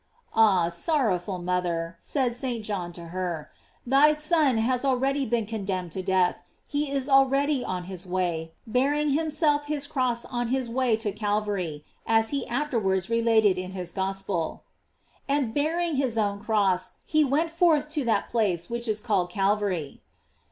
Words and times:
* 0.23 0.25
Ah, 0.33 0.69
sorrowful 0.69 1.37
mother; 1.37 1.95
said 1.99 2.33
St. 2.33 2.65
John 2.65 2.91
to 2.93 3.09
her, 3.13 3.51
thy 3.85 4.13
Son 4.13 4.57
has 4.57 4.83
already 4.83 5.27
been 5.27 5.45
condemned 5.45 5.91
to 5.91 6.01
death, 6.01 6.41
lie 6.73 6.89
is 6.91 7.07
already 7.07 7.63
on 7.63 7.83
his 7.83 8.03
way, 8.07 8.51
bearing 8.65 9.11
himself 9.11 9.67
kis 9.67 9.85
cross 9.85 10.25
on 10.25 10.47
his 10.47 10.67
way 10.67 10.95
to 10.95 11.11
Calvary, 11.11 11.85
as 12.07 12.29
he 12.29 12.47
afterwards 12.47 13.11
related 13.11 13.59
in 13.59 13.73
his 13.73 13.91
Gospel: 13.91 14.63
"And 15.29 15.53
bearing 15.53 15.97
his 15.97 16.17
own 16.17 16.39
cross 16.39 16.93
he 17.05 17.23
went 17.23 17.51
forth 17.51 17.87
to 17.91 18.03
that 18.05 18.27
place 18.27 18.71
which 18.71 18.87
is 18.87 19.01
called 19.01 19.29
Calvary." 19.29 20.01